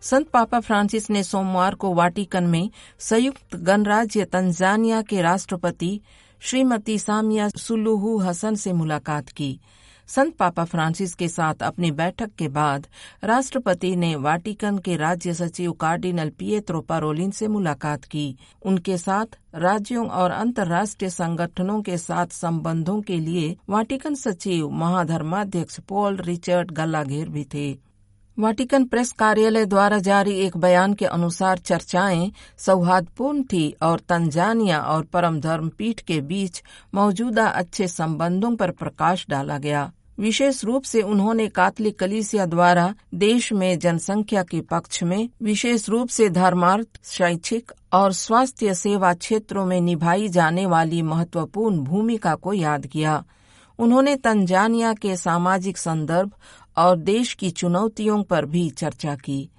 संत 0.00 0.28
पापा 0.28 0.60
फ्रांसिस 0.60 1.10
ने 1.10 1.22
सोमवार 1.22 1.74
को 1.74 1.94
वाटिकन 1.94 2.44
में 2.44 2.70
संयुक्त 2.98 3.56
गणराज्य 3.56 4.24
तंजानिया 4.24 5.02
के 5.02 5.22
राष्ट्रपति 5.22 6.00
श्रीमती 6.40 6.98
सामिया 6.98 7.48
सुलूहू 7.48 8.18
हसन 8.18 8.54
से 8.54 8.72
मुलाकात 8.72 9.28
की। 9.28 9.60
संत 10.08 10.34
पापा 10.36 10.64
फ्रांसिस 10.64 11.14
के 11.14 11.28
साथ 11.28 11.62
अपनी 11.62 11.90
बैठक 11.90 12.30
के 12.38 12.48
बाद 12.48 12.86
राष्ट्रपति 13.24 13.94
ने 13.96 14.14
वाटिकन 14.16 14.78
के 14.78 14.96
राज्य 14.96 15.34
सचिव 15.34 15.72
कार्डिनल 15.72 16.30
पिएत्रो 16.30 16.80
पारोलिन 16.80 17.30
से 17.30 17.48
मुलाकात 17.48 18.04
की। 18.04 18.36
उनके 18.62 18.98
साथ 18.98 19.38
राज्यों 19.54 20.06
और 20.08 20.30
अंतर्राष्ट्रीय 20.30 21.10
संगठनों 21.10 21.80
के 21.82 21.98
साथ 21.98 22.26
संबंधों 22.26 23.00
के 23.02 23.16
लिए 23.16 23.56
वाटिकन 23.68 24.14
सचिव 24.14 24.68
महाधर्माध्यक्ष 24.70 25.80
पॉल 25.80 26.16
रिचर्ड 26.16 26.70
गल्लाघेर 26.70 27.28
भी 27.28 27.44
थे। 27.54 27.85
वाटिकन 28.38 28.84
प्रेस 28.84 29.12
कार्यालय 29.12 29.64
द्वारा 29.66 29.98
जारी 29.98 30.34
एक 30.34 30.56
बयान 30.56 30.94
के 30.94 31.04
अनुसार 31.04 31.58
चर्चाएँ 31.58 32.32
सौहार्दपूर्ण 32.58 33.42
थी 33.42 33.74
और 33.82 34.00
तंजानिया 34.00 34.80
और 34.80 35.04
परम 35.04 35.40
धर्म 35.40 35.68
पीठ 35.68 36.00
के 36.00 36.20
बीच 36.20 36.62
मौजूदा 36.94 37.46
अच्छे 37.46 37.88
संबंधों 37.88 38.56
पर 38.56 38.70
प्रकाश 38.70 39.26
डाला 39.30 39.58
गया। 39.58 39.92
विशेष 40.20 40.64
रूप 40.64 40.82
से 40.82 41.02
उन्होंने 41.02 41.48
कातलिक 41.48 41.98
कलीसिया 41.98 42.46
द्वारा 42.46 42.94
देश 43.14 43.52
में 43.52 43.78
जनसंख्या 43.78 44.42
के 44.42 44.60
पक्ष 44.60 45.02
में, 45.02 45.28
विशेष 45.42 45.88
रूप 45.88 46.08
से 46.08 46.28
धर्मार्थ, 46.30 46.86
शैक्षिक 47.04 47.72
और 47.92 48.12
स्वास्थ्य 48.12 48.74
सेवा 48.74 49.14
क्षेत्रों 49.14 49.66
में 49.66 49.80
निभाई 49.80 50.28
जाने 50.28 50.66
वाली 50.66 51.02
महत्वपूर्ण 51.02 51.76
भूमिका 51.78 52.34
को 52.34 52.52
याद 52.52 52.86
किया। 52.86 53.24
उन्होंने 53.78 54.16
तंजानिया 54.16 54.92
के 54.92 55.16
सामाजिक 55.16 55.78
संदर्भ 55.78 56.32
और 56.76 56.96
देश 56.96 57.34
की 57.34 57.50
चुनौतियों 57.50 58.22
पर 58.22 58.44
भी 58.44 58.70
चर्चा 58.70 59.14
की। 59.14 59.50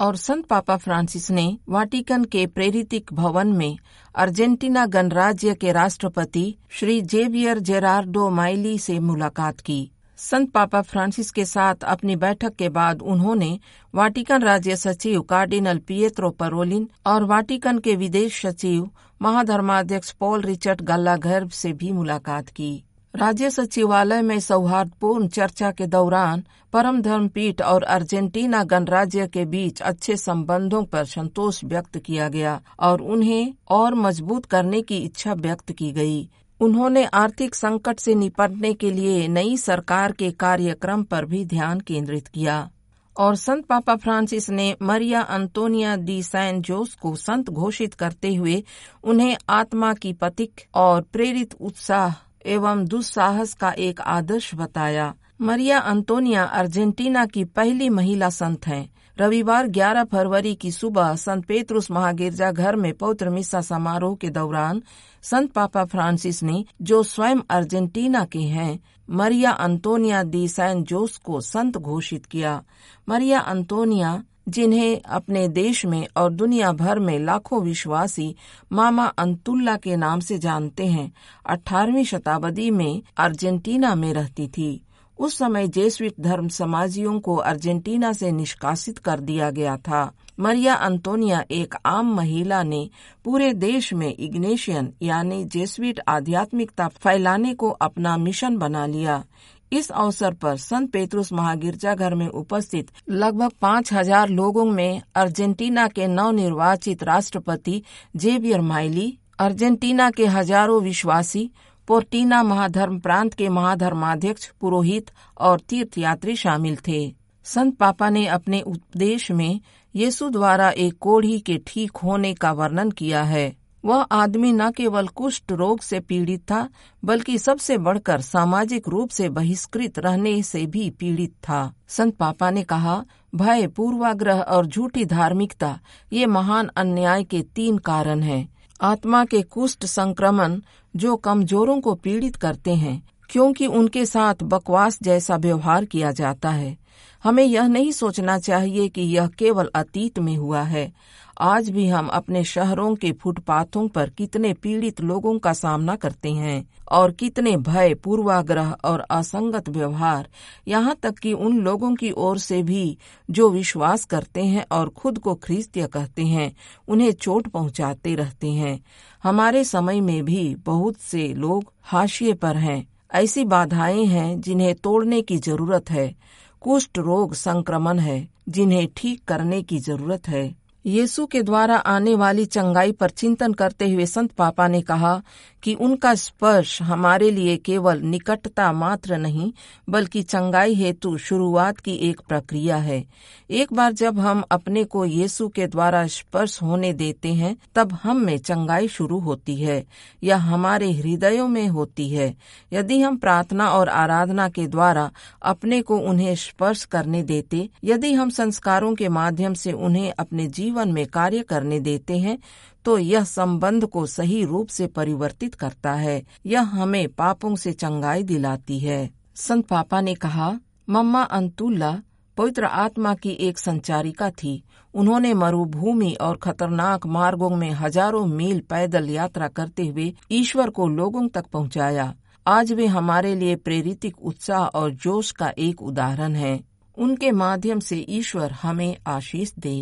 और 0.00 0.16
संत 0.16 0.46
पापा 0.46 0.76
फ्रांसिस 0.76 1.30
ने 1.30 1.58
वाटिकन 1.68 2.24
के 2.24 2.46
प्रेरितिक 2.46 3.12
भवन 3.12 3.48
में 3.48 3.78
अर्जेंटीना 4.14 4.86
गणराज्य 4.86 5.54
के 5.54 5.72
राष्ट्रपति 5.72 6.54
श्री 6.70 7.00
जेवियर 7.02 7.58
जेरार्डो 7.58 8.30
माइली 8.30 8.78
से 8.78 8.98
मुलाकात 8.98 9.60
की। 9.60 9.90
संत 10.16 10.50
पापा 10.50 10.82
फ्रांसिस 10.82 11.30
के 11.30 11.44
साथ 11.44 11.74
अपनी 11.84 12.16
बैठक 12.16 12.54
के 12.54 12.68
बाद 12.68 13.02
उन्होंने 13.02 13.60
वाटिकन 13.94 14.42
राज्य 14.42 14.76
सचिव 14.76 15.20
कार्डिनल 15.22 15.78
पियत्रो 15.78 16.30
परोलिन 16.30 16.90
और 17.06 17.24
वाटिकन 17.24 17.78
के 17.78 17.96
विदेश 17.96 18.46
सचिव 18.46 18.90
महाधर्माध्यक्ष 19.22 20.10
पॉल 20.10 20.42
रिचर्ड 20.42 20.80
गल्लाघर 20.80 21.48
से 21.48 21.72
भी 21.72 21.92
मुलाकात 21.92 22.48
की। 22.48 22.84
राज्य 23.14 23.48
सचिवालय 23.50 24.20
में 24.22 24.38
सौहार्दपूर्ण 24.40 25.26
चर्चा 25.28 25.70
के 25.70 25.86
दौरान 25.86 26.42
परम 26.72 27.00
धर्म 27.02 27.28
पीठ 27.28 27.62
और 27.62 27.82
अर्जेंटीना 27.82 28.62
गणराज्य 28.64 29.26
के 29.26 29.44
बीच 29.44 29.80
अच्छे 29.82 30.16
संबंधों 30.16 30.82
पर 30.84 31.04
संतोष 31.04 31.62
व्यक्त 31.64 31.98
किया 31.98 32.28
गया 32.28 32.60
और 32.80 33.00
उन्हें 33.02 33.54
और 33.70 33.94
मज़बूत 33.94 34.46
करने 34.46 34.82
की 34.82 34.98
इच्छा 34.98 35.34
व्यक्त 35.34 35.72
की 35.72 35.90
गई। 35.92 36.28
उन्होंने 36.60 37.04
आर्थिक 37.14 37.54
संकट 37.54 38.00
से 38.00 38.14
निपटने 38.14 38.72
के 38.74 38.90
लिए 38.90 39.26
नई 39.28 39.56
सरकार 39.56 40.12
के 40.12 40.30
कार्यक्रम 40.30 41.02
पर 41.02 41.24
भी 41.24 41.44
ध्यान 41.44 41.80
केंद्रित 41.80 42.28
किया। 42.28 42.68
और 43.16 43.34
संत 43.36 43.64
पापा 43.64 43.96
फ्रांसिस 43.96 44.50
ने 44.50 44.74
मरिया 44.82 45.20
अंतोनिया 45.20 45.96
दी 45.96 46.22
सैन 46.22 46.62
जोस 46.62 46.94
को 46.94 47.14
संत 47.16 47.50
घोषित 47.50 47.94
करते 47.94 48.34
हुए 48.34 48.62
उन्हें 49.04 49.36
आत्मा 49.50 49.92
की 49.94 50.12
पथिक 50.12 50.60
और 50.74 51.02
प्रेरित 51.02 51.54
उत्साह 51.60 52.14
एवं 52.46 52.84
दुस्साहस 52.84 53.54
का 53.54 53.70
एक 53.70 54.00
आदर्श 54.00 54.54
बताया। 54.54 55.14
मरिया 55.40 55.78
अंतोनिया 55.78 56.44
अर्जेंटीना 56.44 57.26
की 57.26 57.44
पहली 57.44 57.88
महिला 57.88 58.30
संत 58.30 58.66
हैं। 58.66 58.90
रविवार 59.18 59.66
11 59.66 60.04
फरवरी 60.04 60.54
की 60.54 60.70
सुबह 60.70 61.14
संत 61.16 61.44
पेत्रुस 61.44 61.90
महागिरजा 61.90 62.52
घर 62.52 62.76
में 62.76 62.92
पौत्र 62.92 63.30
मिसा 63.30 63.60
समारोह 63.60 64.16
के 64.16 64.28
दौरान 64.28 64.82
संत 65.22 65.52
पापा 65.52 65.84
फ्रांसिस 65.84 66.42
ने, 66.42 66.64
जो 66.82 67.02
स्वयं 67.02 67.36
अर्जेंटीना 67.50 68.24
के 68.24 68.38
हैं, 68.38 68.80
मरिया 69.10 69.50
अंतोनिया 69.50 70.22
दी 70.22 70.48
सैन 70.48 70.82
जोस 70.82 71.16
को 71.16 71.40
संत 71.40 71.78
घोषित 71.78 72.26
किया। 72.26 72.62
मरिया 73.08 73.40
अंतोनिया 73.40 74.22
जिन्हें 74.48 75.00
अपने 75.00 75.48
देश 75.48 75.86
में 75.86 76.06
और 76.16 76.32
दुनिया 76.32 76.72
भर 76.72 76.98
में 76.98 77.18
लाखों 77.18 77.62
विश्वासी 77.62 78.34
मामा 78.72 79.06
अंतुल्ला 79.06 79.76
के 79.76 79.96
नाम 79.96 80.20
से 80.20 80.38
जानते 80.38 80.86
हैं 80.86 81.12
18वीं 81.46 82.04
शताब्दी 82.04 82.70
में 82.70 83.02
अर्जेंटीना 83.16 83.94
में 83.94 84.12
रहती 84.14 84.48
थी। 84.48 84.84
उस 85.18 85.38
समय 85.38 85.68
जेसुइट 85.68 86.14
धर्म 86.20 86.48
समाजियों 86.48 87.20
को 87.20 87.36
अर्जेंटीना 87.36 88.12
से 88.12 88.30
निष्कासित 88.32 88.98
कर 88.98 89.20
दिया 89.20 89.50
गया 89.50 89.76
था। 89.76 90.12
मरिया 90.40 90.74
अंतोनिया 90.74 91.44
एक 91.50 91.74
आम 91.86 92.14
महिला 92.14 92.62
ने 92.62 92.90
पूरे 93.24 93.52
देश 93.54 93.92
में 93.92 94.16
इग्नेशियन 94.16 94.92
यानी 95.02 95.44
जेसुइट 95.44 96.00
आध्यात्मिकता 96.08 96.88
फैलाने 96.88 97.54
को 97.54 97.70
अपना 97.70 98.16
मिशन 98.16 98.56
बना 98.56 98.86
लिया। 98.86 99.24
इस 99.72 99.90
अवसर 99.90 100.34
पर 100.34 100.56
संत 100.56 100.90
पेतरुस 100.90 101.08
पेत्रुस 101.18 101.32
महागिरजाघर 101.32 102.14
में 102.14 102.26
उपस्थित 102.28 102.90
लगभग 103.10 103.50
पाँच 103.60 103.92
हज़ार 103.92 104.28
लोगों 104.28 104.64
में 104.64 105.02
अर्जेंटीना 105.14 105.86
के 105.88 106.06
नवनिर्वाचित 106.06 107.02
राष्ट्रपति 107.02 107.82
जेवियर 108.16 108.60
माइली, 108.60 109.18
अर्जेंटीना 109.38 110.10
के 110.10 110.26
हज़ारों 110.26 110.80
विश्वासी, 110.82 111.50
पोर्टिना 111.88 112.42
महाधर्म 112.42 112.98
प्रांत 113.00 113.34
के 113.34 113.48
महाधर्माध्यक्ष, 113.48 114.48
पुरोहित 114.60 115.10
और 115.40 115.60
तीर्थयात्री 115.60 116.36
शामिल 116.36 116.76
थे। 116.88 117.14
संत 117.46 117.76
पापा 117.76 118.10
ने 118.10 118.26
अपने 118.26 118.60
उपदेश 118.60 119.30
में 119.30 119.60
यीशु 119.94 120.28
द्वारा 120.28 120.70
एक 120.70 120.98
कोढ़ी 120.98 121.38
के 121.40 121.60
ठीक 121.66 121.96
होने 121.96 122.34
का 122.34 122.52
वर्णन 122.52 122.90
किया 122.90 123.22
है। 123.22 123.57
वह 123.84 124.02
आदमी 124.02 124.52
न 124.52 124.70
केवल 124.70 125.06
कुष्ठ 125.06 125.52
रोग 125.52 125.80
से 125.80 126.00
पीड़ित 126.00 126.40
था, 126.40 126.68
बल्कि 127.04 127.38
सबसे 127.38 127.78
बढ़कर 127.78 128.20
सामाजिक 128.20 128.88
रूप 128.88 129.10
से 129.10 129.28
बहिष्कृत 129.28 129.98
रहने 129.98 130.42
से 130.42 130.66
भी 130.66 130.90
पीड़ित 130.90 131.30
था। 131.30 131.72
संत 131.88 132.16
पापा 132.16 132.50
ने 132.50 132.62
कहा, 132.62 133.04
भय, 133.34 133.66
पूर्वाग्रह 133.66 134.40
और 134.40 134.66
झूठी 134.66 135.04
धार्मिकता, 135.04 135.80
ये 136.12 136.26
महान 136.26 136.70
अन्याय 136.76 137.24
के 137.24 137.42
तीन 137.42 137.78
कारण 137.78 138.20
हैं। 138.20 138.48
आत्मा 138.80 139.24
के 139.24 139.42
कुष्ठ 139.42 139.84
संक्रमण, 139.84 140.60
जो 140.96 141.16
कमजोरों 141.16 141.80
को 141.80 141.94
पीड़ित 141.94 142.36
करते 142.36 142.74
हैं, 142.74 143.08
क्योंकि 143.30 143.66
उनके 143.66 144.06
साथ 144.06 144.34
बकवास 144.42 144.98
जैसा 145.02 145.36
व्यवहार 145.36 145.84
किया 145.84 146.10
जाता 146.10 146.50
है। 146.50 146.76
हमें 147.24 147.44
यह 147.44 147.66
नहीं 147.66 147.92
सोचना 147.92 148.38
चाहिए 148.38 148.88
कि 148.88 149.02
यह 149.02 149.26
केवल 149.26 149.70
अतीत 149.74 150.18
में 150.18 150.36
हुआ 150.36 150.62
है। 150.62 150.92
आज 151.40 151.68
भी 151.70 151.86
हम 151.86 152.08
अपने 152.08 152.42
शहरों 152.44 152.94
के 152.94 153.12
फुटपाथों 153.12 153.88
पर 153.88 154.10
कितने 154.10 154.52
पीड़ित 154.54 155.00
लोगों 155.00 155.38
का 155.38 155.52
सामना 155.52 155.94
करते 155.96 156.32
हैं 156.32 156.68
और 156.92 157.12
कितने 157.12 157.56
भय, 157.56 157.94
पूर्वाग्रह 157.94 158.70
और 158.84 159.00
असंगत 159.00 159.68
व्यवहार 159.68 160.28
यहाँ 160.68 160.96
तक 161.02 161.18
कि 161.18 161.32
उन 161.32 161.58
लोगों 161.58 161.94
की 161.94 162.10
ओर 162.10 162.38
से 162.38 162.62
भी 162.62 162.98
जो 163.30 163.50
विश्वास 163.50 164.04
करते 164.04 164.44
हैं 164.44 164.66
और 164.72 164.88
खुद 164.88 165.18
को 165.18 165.34
ख्रिस्तीय 165.34 165.86
कहते 165.86 166.22
हैं, 166.22 166.52
उन्हें 166.88 167.12
चोट 167.12 167.48
पहुँचाते 167.48 168.14
रहते 168.14 168.50
हैं। 168.50 168.80
हमारे 169.22 169.64
समय 169.64 170.00
में 170.00 170.24
भी 170.24 170.54
बहुत 170.54 170.96
से 170.96 171.34
लोग 171.34 171.72
हाशिए 171.82 172.32
पर 172.34 172.56
हैं। 172.56 172.86
ऐसी 173.14 173.44
बाधाएँ 173.44 174.04
हैं 174.04 174.40
जिन्हें 174.40 174.74
तोड़ने 174.74 175.22
की 175.22 175.36
ज़रूरत 175.38 175.90
है। 175.90 176.14
कुष्ठ 176.60 176.98
रोग 176.98 177.34
संक्रमण 177.34 177.98
है 177.98 178.28
जिन्हें 178.48 178.88
ठीक 178.96 179.24
करने 179.24 179.62
की 179.62 179.78
ज़रूरत 179.78 180.28
है। 180.28 180.67
यीशु 180.88 181.26
के 181.26 181.42
द्वारा 181.42 181.76
आने 181.76 182.14
वाली 182.14 182.44
चंगाई 182.44 182.92
पर 182.92 183.10
चिंतन 183.10 183.52
करते 183.52 183.90
हुए 183.90 184.06
संत 184.06 184.32
पापा 184.32 184.68
ने 184.68 184.80
कहा 184.80 185.22
कि 185.62 185.74
उनका 185.74 186.14
स्पर्श 186.14 186.82
हमारे 186.82 187.30
लिए 187.30 187.56
केवल 187.56 188.00
निकटता 188.00 188.72
मात्र 188.72 189.16
नहीं, 189.16 189.52
बल्कि 189.88 190.22
चंगाई 190.22 190.74
हेतु 190.74 191.18
शुरुआत 191.18 191.78
की 191.78 191.92
एक 191.92 192.20
प्रक्रिया 192.28 192.76
है। 192.76 193.04
एक 193.50 193.72
बार 193.72 193.92
जब 193.92 194.18
हम 194.18 194.44
अपने 194.50 194.84
को 194.84 195.04
यीशु 195.04 195.48
के 195.48 195.66
द्वारा 195.66 196.06
स्पर्श 196.06 196.62
होने 196.62 196.92
देते 196.92 197.34
हैं, 197.34 197.56
तब 197.74 197.92
हम 198.02 198.16
में 198.16 198.38
चंगाई 198.38 198.88
शुरू 198.88 199.18
होती 199.18 199.56
है, 199.56 199.84
या 200.24 200.36
हमारे 200.36 200.92
हृदयों 200.92 201.48
में 201.48 201.68
होती 201.68 202.08
है। 202.08 202.34
यदि 202.72 203.00
हम 203.00 203.16
प्रार्थना 203.16 203.68
और 203.68 203.88
आराधना 203.88 204.48
के 204.48 204.66
द्वारा 204.66 205.10
अपने 205.42 205.82
को 205.82 205.98
उन्हें 205.98 206.34
स्पर्श 206.34 206.84
करने 206.84 207.22
देते, 207.22 207.68
यदि 207.84 208.12
हम 208.12 208.30
संस्कारों 208.30 208.94
के 208.94 209.08
माध्यम 209.08 209.54
से 209.54 209.72
उन्हें 209.72 210.12
अपने 210.18 210.46
जीवन 210.78 210.92
में 210.92 211.06
कार्य 211.06 211.42
करने 211.42 211.78
देते 211.80 212.18
हैं 212.18 212.38
तो 212.84 212.96
यह 212.98 213.24
संबंध 213.24 213.84
को 213.86 214.04
सही 214.06 214.44
रूप 214.44 214.68
से 214.68 214.86
परिवर्तित 214.88 215.54
करता 215.54 215.92
है। 215.94 216.22
यह 216.46 216.62
हमें 216.72 217.08
पापों 217.08 217.54
से 217.56 217.72
चंगाई 217.72 218.22
दिलाती 218.22 218.78
है। 218.78 219.08
संत 219.36 219.66
पापा 219.66 220.00
ने 220.00 220.14
कहा, 220.14 220.50
मम्मा 220.88 221.22
अंतुल्ला, 221.22 221.90
पवित्र 222.36 222.64
आत्मा 222.64 223.14
की 223.14 223.30
एक 223.40 223.58
संचारिका 223.58 224.30
थी। 224.32 224.62
उन्होंने 224.94 225.34
मरुभूमि 225.34 226.12
और 226.20 226.36
खतरनाक 226.36 227.06
मार्गों 227.08 227.50
में 227.50 227.70
हज़ारों 227.72 228.24
मील 228.28 228.60
पैदल 228.70 229.10
यात्रा 229.10 229.48
करते 229.50 229.86
हुए 229.86 230.12
ईश्वर 230.32 230.70
को 230.70 230.88
लोगों 230.88 231.28
तक 231.28 231.46
पहुँचाया। 231.52 232.14
आज 232.46 232.72
वे 232.72 232.86
हमारे 232.88 233.34
लिए 233.34 233.56
प्रेरितिक 233.58 234.22
उत्साह 234.22 234.64
और 234.64 234.90
जोश 234.96 235.30
का 235.32 235.52
एक 235.58 235.82
उदाहरण 235.82 236.34
है। 236.36 236.58
उनके 236.96 237.30
माध्यम 237.32 237.80
से 237.80 238.04
ईश्वर 238.08 238.52
हमें 238.52 238.96
आशीष 239.06 239.52
दे। 239.58 239.76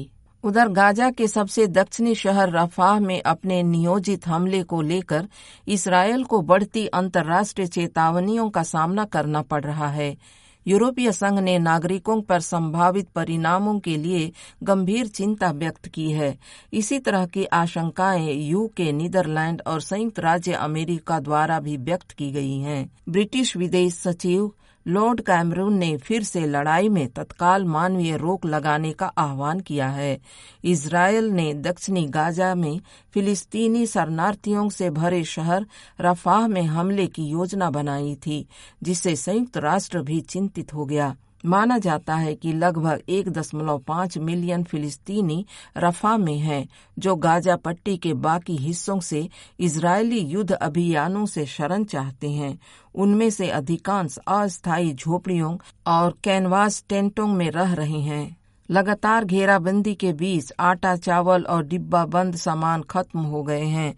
उधर 0.47 0.69
गाजा 0.69 1.11
के 1.11 1.27
सबसे 1.29 1.67
दक्षिणी 1.67 2.15
शहर 2.15 2.51
रफाह 2.51 3.01
में 3.01 3.23
अपने 3.23 3.63
नियोजित 3.63 4.27
हमले 4.27 4.63
को 4.63 4.83
लेकर 4.83 5.29
इसराइल 5.69 6.25
को 6.25 6.41
बढ़ती 6.41 6.87
अंतर्राष्ट्रीय 6.87 7.67
चेतावनियों 7.67 8.51
का 8.51 8.63
सामना 8.63 9.05
करना 9.05 9.43
पड़ 9.43 9.65
रहा 9.65 9.89
है। 9.89 10.17
यूरोपीय 10.67 11.13
संघ 11.13 11.39
ने 11.39 11.59
नागरिकों 11.59 12.21
पर 12.21 12.41
संभावित 12.41 13.09
परिणामों 13.09 13.79
के 13.79 13.97
लिए 13.97 14.33
गंभीर 14.63 15.07
चिंता 15.07 15.51
व्यक्त 15.51 15.89
की 15.89 16.11
है। 16.11 16.39
इसी 16.73 16.99
तरह 16.99 17.27
की 17.27 17.45
आशंकाएँ 17.45 18.33
यूके, 18.33 18.93
नीदरलैंड 18.93 19.63
और 19.67 19.81
संयुक्त 19.81 20.19
राज्य 20.19 20.53
अमेरिका 20.53 21.21
द्वारा 21.21 21.61
भी 21.61 21.77
व्यक्त 21.77 22.13
की 22.13 22.31
गई 22.31 22.59
हैं। 22.59 22.93
ब्रिटिश 23.09 23.57
विदेश 23.57 23.95
सचिव 23.95 24.53
लॉर्ड 24.89 25.21
कैमरून 25.21 25.79
ने 25.79 25.97
फिर 25.97 26.23
से 26.23 26.47
लड़ाई 26.47 26.89
में 26.89 27.09
तत्काल 27.09 27.65
मानवीय 27.65 28.17
रोक 28.17 28.47
लगाने 28.47 28.93
का 28.93 29.07
आह्वान 29.07 29.61
किया 29.61 29.89
है। 29.89 30.21
इसराइल 30.65 31.25
ने 31.25 31.55
दक्षिणी 31.55 32.07
गाजा 32.07 32.55
में 32.55 32.81
फिलिस्तीनी 33.15 33.87
शरणार्थियों 33.87 34.69
से 34.69 34.91
भरे 34.91 35.25
शहर 35.25 35.67
रफाह 36.01 36.49
में 36.49 36.63
हमले 36.63 37.07
की 37.07 37.25
योजना 37.25 37.71
बनाई 37.71 38.15
थी, 38.15 38.47
जिससे 38.83 39.17
संयुक्त 39.17 39.57
राष्ट्र 39.57 40.03
भी 40.03 40.21
चिंतित 40.21 40.75
हो 40.75 40.85
गया। 40.85 41.17
माना 41.45 41.79
जाता 41.79 42.15
है 42.15 42.35
कि 42.35 42.53
लगभग 42.53 43.03
एक 43.09 43.29
दशमलव 43.29 43.79
पाँच 43.79 44.19
मिलियन 44.19 44.65
फिलिस्तीनी 44.65 45.47
रफा 45.79 46.17
में 46.17 46.39
हैं, 46.39 46.69
जो 46.99 47.17
गाजा 47.17 47.57
पट्टी 47.57 47.97
के 47.97 48.15
बाकी 48.15 48.57
हिस्सों 48.57 49.01
से 49.01 49.29
इजरायली 49.61 50.19
युद्ध 50.19 50.53
अभियानों 50.53 51.27
से 51.27 51.47
शरण 51.47 51.85
चाहते 51.85 52.31
हैं। 52.31 52.59
उनमें 52.95 53.31
से 53.31 53.49
अधिकांश 53.49 54.19
अस्थायी 54.29 54.95
झोपड़ियों 54.95 55.57
और 55.87 56.19
कैनवास 56.25 56.85
टेंटों 56.89 57.27
में 57.27 57.51
रह 57.51 57.75
रहे 57.75 58.01
हैं। 58.01 58.37
लगातार 58.71 59.25
घेराबंदी 59.25 59.95
के 59.95 60.13
बीच 60.13 60.53
आटा 60.61 60.97
चावल 60.97 61.43
और 61.43 61.65
डिब्बा 61.65 62.07
बंद 62.07 62.37
सामान 62.37 62.83
खत्म 62.83 63.21
हो 63.21 63.43
गए 63.43 63.65
हैं। 63.65 63.95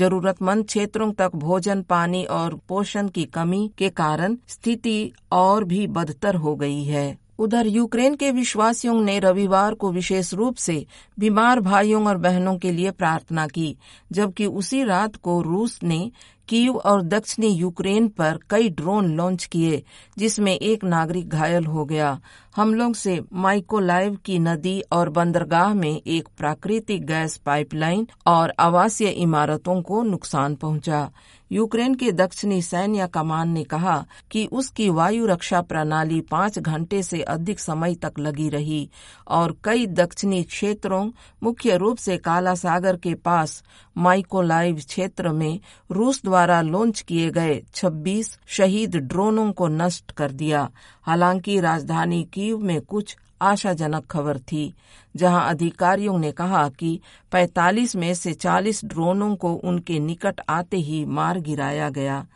जरूरतमंद 0.00 0.66
क्षेत्रों 0.66 1.12
तक 1.12 1.36
भोजन, 1.36 1.82
पानी 1.82 2.24
और 2.24 2.54
पोषण 2.68 3.08
की 3.08 3.24
कमी 3.24 3.70
के 3.78 3.88
कारण 3.88 4.36
स्थिति 4.48 5.12
और 5.32 5.64
भी 5.64 5.86
बदतर 5.86 6.34
हो 6.34 6.54
गई 6.56 6.84
है। 6.84 7.18
उधर 7.38 7.66
यूक्रेन 7.66 8.14
के 8.14 8.30
विश्वासियों 8.30 9.00
ने 9.00 9.18
रविवार 9.18 9.74
को 9.74 9.90
विशेष 9.92 10.32
रूप 10.34 10.56
से 10.56 10.86
बीमार 11.18 11.60
भाइयों 11.60 12.06
और 12.06 12.16
बहनों 12.16 12.56
के 12.58 12.72
लिए 12.72 12.90
प्रार्थना 12.90 13.46
की, 13.46 13.76
जबकि 14.12 14.46
उसी 14.46 14.84
रात 14.84 15.16
को 15.16 15.40
रूस 15.42 15.78
ने 15.82 16.10
कीव 16.50 16.76
और 16.76 17.02
दक्षिणी 17.02 17.48
यूक्रेन 17.48 18.08
पर 18.08 18.38
कई 18.50 18.68
ड्रोन 18.68 19.14
लॉन्च 19.16 19.44
किए, 19.44 19.82
जिसमें 20.18 20.54
एक 20.54 20.84
नागरिक 20.84 21.28
घायल 21.28 21.64
हो 21.64 21.84
गया। 21.84 22.20
हमलों 22.56 22.92
से 22.92 23.20
माइकोलाइव 23.32 24.16
की 24.24 24.38
नदी 24.38 24.80
और 24.92 25.08
बंदरगाह 25.08 25.74
में 25.74 26.02
एक 26.06 26.28
प्राकृतिक 26.38 27.06
गैस 27.06 27.36
पाइपलाइन 27.36 28.06
और 28.26 28.52
आवासीय 28.58 29.08
इमारतों 29.08 29.82
को 29.82 30.02
नुकसान 30.02 30.54
पहुँचा। 30.54 31.10
यूक्रेन 31.52 31.94
के 31.94 32.10
दक्षिणी 32.12 32.60
सैन्य 32.62 33.06
कमान 33.06 33.48
ने 33.48 33.62
कहा 33.64 34.04
कि 34.30 34.44
उसकी 34.52 34.88
वायु 34.90 35.26
रक्षा 35.26 35.60
प्रणाली 35.60 36.20
पाँच 36.20 36.58
घंटे 36.58 37.02
से 37.02 37.20
अधिक 37.22 37.60
समय 37.60 37.94
तक 37.94 38.18
लगी 38.18 38.48
रही 38.48 38.88
और 39.28 39.56
कई 39.64 39.86
दक्षिणी 39.86 40.42
क्षेत्रों, 40.42 41.10
मुख्य 41.42 41.76
रूप 41.76 41.96
से 41.96 42.16
काला 42.18 42.54
सागर 42.54 42.96
के 42.96 43.14
पास 43.14 43.62
माइकोलाइव 44.00 44.76
क्षेत्र 44.76 45.28
में 45.28 45.60
रूस 45.90 46.22
द्वारा 46.24 46.60
लॉन्च 46.60 47.00
किए 47.00 47.30
गए 47.30 47.62
26 47.74 48.38
शहीद 48.46 48.96
ड्रोनों 48.96 49.52
को 49.52 49.68
नष्ट 49.68 50.10
कर 50.10 50.30
दिया। 50.30 50.70
हालाँकि 51.02 51.60
राजधानी 51.60 52.22
कीव 52.24 52.58
में 52.58 52.80
कुछ 52.80 53.16
आशाजनक 53.42 54.06
खबर 54.06 54.38
थी, 54.38 54.74
जहाँ 55.16 55.48
अधिकारियों 55.50 56.18
ने 56.18 56.32
कहा 56.32 56.68
कि 56.68 57.00
45 57.32 57.96
में 57.96 58.14
से 58.14 58.32
40 58.34 58.84
ड्रोनों 58.84 59.36
को 59.36 59.52
उनके 59.54 59.98
निकट 59.98 60.40
आते 60.48 60.76
ही 60.76 61.04
मार 61.04 61.40
गिराया 61.40 61.88
गया 61.90 62.26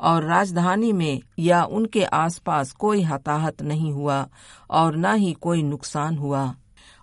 और 0.00 0.24
राजधानी 0.24 0.92
में 0.92 1.20
या 1.38 1.64
उनके 1.64 2.04
आसपास 2.04 2.72
कोई 2.72 3.02
हताहत 3.02 3.62
नहीं 3.62 3.92
हुआ 3.92 4.28
और 4.70 4.96
न 4.96 5.14
ही 5.14 5.32
कोई 5.32 5.62
नुकसान 5.62 6.16
हुआ। 6.16 6.54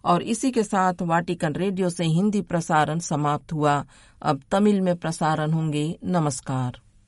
और 0.05 0.21
इसी 0.21 0.51
के 0.51 0.63
साथ 0.63 0.93
वाटिकन 1.01 1.53
रेडियो 1.53 1.89
से 1.89 2.05
हिंदी 2.05 2.41
प्रसारण 2.41 2.99
समाप्त 2.99 3.53
हुआ। 3.53 3.85
अब 4.21 4.41
तमिल 4.51 4.81
में 4.81 4.95
प्रसारण 4.95 5.51
होंगे 5.51 5.99
नमस्कार। 6.03 6.79